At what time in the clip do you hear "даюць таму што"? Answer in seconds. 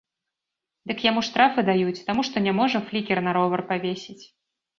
1.67-2.35